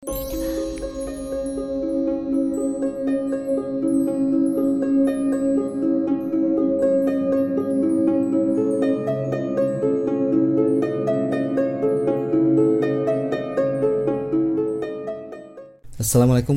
[0.00, 0.16] Assalamualaikum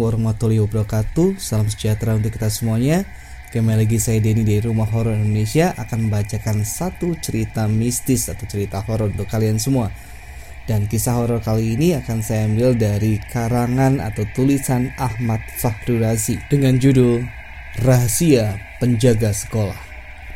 [0.00, 1.36] warahmatullahi wabarakatuh.
[1.36, 3.04] Salam sejahtera untuk kita semuanya.
[3.52, 8.80] Kembali lagi saya Denny dari Rumah Horor Indonesia Akan membacakan satu cerita mistis atau cerita
[8.80, 9.92] horor untuk kalian semua
[10.66, 16.76] Dan kisah horor kali ini akan saya ambil dari karangan atau tulisan Ahmad Fahrurazi Dengan
[16.82, 17.22] judul
[17.86, 19.78] Rahasia Penjaga Sekolah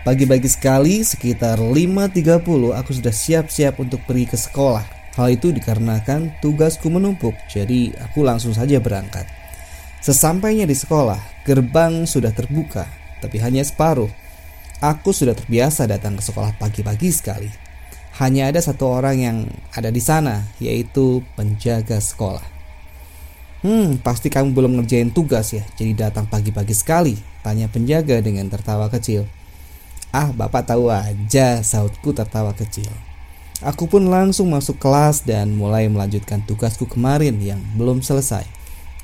[0.07, 6.87] Pagi-pagi sekali sekitar 5.30 aku sudah siap-siap untuk pergi ke sekolah Hal itu dikarenakan tugasku
[6.87, 9.27] menumpuk, jadi aku langsung saja berangkat.
[9.99, 12.87] Sesampainya di sekolah, gerbang sudah terbuka,
[13.19, 14.09] tapi hanya separuh.
[14.81, 17.70] Aku sudah terbiasa datang ke sekolah pagi-pagi sekali.
[18.21, 19.39] Hanya ada satu orang yang
[19.73, 22.45] ada di sana, yaitu penjaga sekolah.
[23.65, 28.93] Hmm, pasti kamu belum ngerjain tugas ya, jadi datang pagi-pagi sekali, tanya penjaga dengan tertawa
[28.93, 29.25] kecil.
[30.13, 32.93] Ah, bapak tahu aja, sautku tertawa kecil.
[33.61, 38.49] Aku pun langsung masuk kelas dan mulai melanjutkan tugasku kemarin yang belum selesai.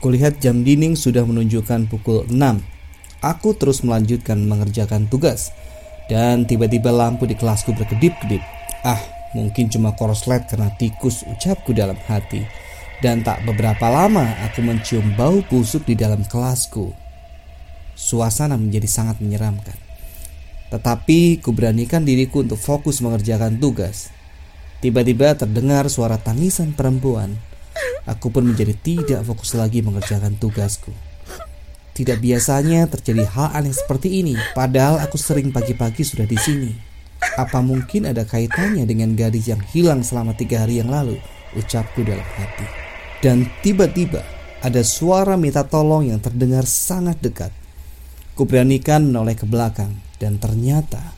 [0.01, 2.37] Kulihat jam dinding sudah menunjukkan pukul 6.
[3.21, 5.53] Aku terus melanjutkan mengerjakan tugas.
[6.09, 8.56] Dan tiba-tiba lampu di kelasku berkedip-kedip.
[8.87, 9.03] Ah,
[9.35, 12.47] mungkin cuma korslet karena tikus ucapku dalam hati.
[13.03, 16.95] Dan tak beberapa lama aku mencium bau busuk di dalam kelasku.
[17.99, 19.75] Suasana menjadi sangat menyeramkan.
[20.71, 24.15] Tetapi kuberanikan diriku untuk fokus mengerjakan tugas
[24.77, 27.33] Tiba-tiba terdengar suara tangisan perempuan.
[28.05, 30.93] Aku pun menjadi tidak fokus lagi mengerjakan tugasku.
[31.97, 36.96] Tidak biasanya terjadi hal aneh seperti ini, padahal aku sering pagi-pagi sudah di sini.
[37.37, 41.21] Apa mungkin ada kaitannya dengan gadis yang hilang selama tiga hari yang lalu?
[41.57, 42.67] Ucapku dalam hati.
[43.21, 44.25] Dan tiba-tiba
[44.61, 47.53] ada suara minta tolong yang terdengar sangat dekat.
[48.37, 51.17] Kuberanikan menoleh ke belakang dan ternyata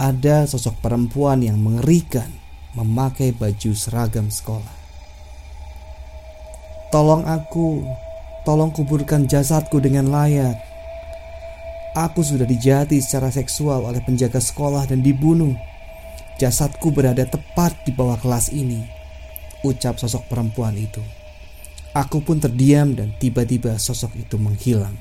[0.00, 2.28] ada sosok perempuan yang mengerikan
[2.72, 4.76] memakai baju seragam sekolah.
[6.90, 7.84] Tolong aku,
[8.42, 10.69] tolong kuburkan jasadku dengan layak.
[11.90, 15.58] Aku sudah dijati secara seksual oleh penjaga sekolah dan dibunuh.
[16.38, 18.86] Jasadku berada tepat di bawah kelas ini,
[19.66, 21.02] ucap sosok perempuan itu.
[21.90, 24.94] Aku pun terdiam dan tiba-tiba sosok itu menghilang.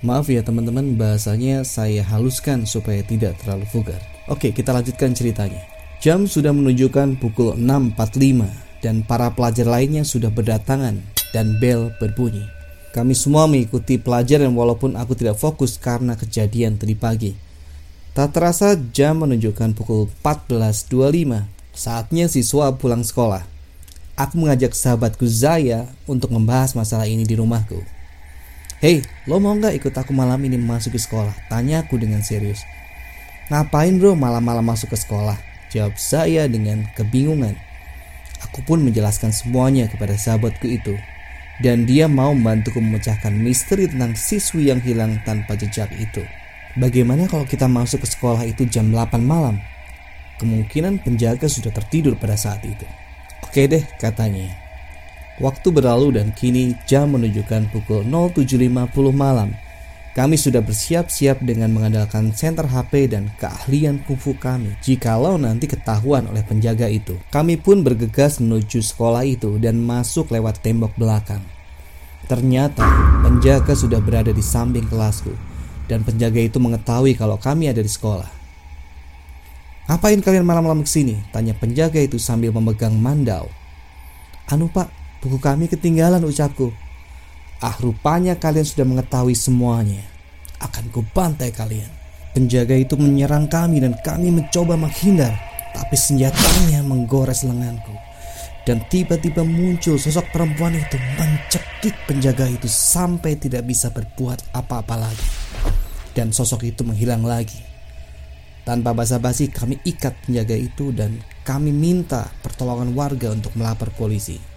[0.00, 4.00] Maaf ya teman-teman, bahasanya saya haluskan supaya tidak terlalu vulgar.
[4.26, 5.60] Oke, kita lanjutkan ceritanya.
[6.02, 10.98] Jam sudah menunjukkan pukul 6.45 dan para pelajar lainnya sudah berdatangan
[11.30, 12.61] dan bel berbunyi.
[12.92, 17.32] Kami semua mengikuti pelajaran walaupun aku tidak fokus karena kejadian tadi pagi.
[18.12, 21.48] Tak terasa jam menunjukkan pukul 14.25.
[21.72, 23.48] Saatnya siswa pulang sekolah.
[24.12, 27.80] Aku mengajak sahabatku Zaya untuk membahas masalah ini di rumahku.
[28.84, 31.32] Hei, lo mau nggak ikut aku malam ini masuk ke sekolah?
[31.48, 32.60] Tanya aku dengan serius.
[33.48, 35.40] Ngapain bro malam-malam masuk ke sekolah?
[35.72, 37.56] Jawab saya dengan kebingungan.
[38.44, 41.00] Aku pun menjelaskan semuanya kepada sahabatku itu.
[41.60, 46.24] Dan dia mau membantuku memecahkan misteri tentang siswi yang hilang tanpa jejak itu.
[46.78, 49.60] Bagaimana kalau kita masuk ke sekolah itu jam 8 malam?
[50.40, 52.88] Kemungkinan penjaga sudah tertidur pada saat itu.
[53.44, 54.48] Oke deh, katanya.
[55.36, 58.72] Waktu berlalu dan kini jam menunjukkan pukul 07.50
[59.12, 59.52] malam
[60.12, 64.76] kami sudah bersiap-siap dengan mengandalkan senter HP dan keahlian kungfu kami.
[64.84, 70.60] Jikalau nanti ketahuan oleh penjaga itu, kami pun bergegas menuju sekolah itu dan masuk lewat
[70.60, 71.40] tembok belakang.
[72.28, 72.84] Ternyata
[73.24, 75.32] penjaga sudah berada di samping kelasku
[75.88, 78.28] dan penjaga itu mengetahui kalau kami ada di sekolah.
[79.88, 81.24] Ngapain kalian malam-malam ke sini?
[81.32, 83.48] Tanya penjaga itu sambil memegang mandau.
[84.52, 84.92] Anu pak,
[85.24, 86.70] buku kami ketinggalan ucapku.
[87.62, 90.02] Ah rupanya kalian sudah mengetahui semuanya.
[90.58, 91.86] Akan kubantai kalian.
[92.34, 95.36] Penjaga itu menyerang kami dan kami mencoba menghindar
[95.70, 97.94] Tapi senjatanya menggores lenganku.
[98.66, 105.28] Dan tiba-tiba muncul sosok perempuan itu Mencekik penjaga itu sampai tidak bisa berbuat apa-apa lagi.
[106.18, 107.62] Dan sosok itu menghilang lagi.
[108.66, 111.14] Tanpa basa-basi kami ikat penjaga itu dan
[111.46, 114.51] kami minta pertolongan warga untuk melapor polisi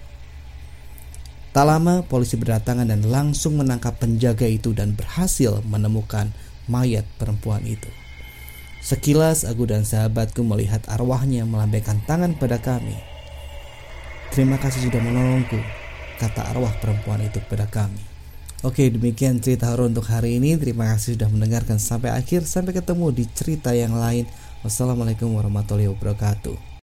[1.56, 6.36] Tak lama polisi berdatangan dan langsung menangkap penjaga itu dan berhasil menemukan
[6.68, 7.88] mayat perempuan itu.
[8.84, 13.00] Sekilas aku dan sahabatku melihat arwahnya melambaikan tangan pada kami.
[14.36, 15.56] Terima kasih sudah menolongku,
[16.19, 18.04] kata arwah perempuan itu kepada kami.
[18.68, 20.60] Oke, demikian cerita horor untuk hari ini.
[20.60, 22.44] Terima kasih sudah mendengarkan sampai akhir.
[22.44, 24.28] Sampai ketemu di cerita yang lain.
[24.60, 26.75] Wassalamualaikum warahmatullahi wabarakatuh.